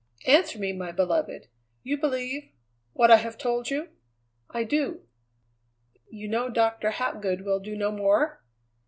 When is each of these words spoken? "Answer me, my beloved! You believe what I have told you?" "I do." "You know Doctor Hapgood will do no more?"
"Answer 0.25 0.57
me, 0.57 0.73
my 0.73 0.91
beloved! 0.91 1.47
You 1.83 1.95
believe 1.95 2.49
what 2.93 3.11
I 3.11 3.17
have 3.17 3.37
told 3.37 3.69
you?" 3.69 3.89
"I 4.49 4.63
do." 4.63 5.03
"You 6.09 6.27
know 6.27 6.49
Doctor 6.49 6.89
Hapgood 6.89 7.41
will 7.41 7.59
do 7.59 7.75
no 7.77 7.91
more?" 7.91 8.43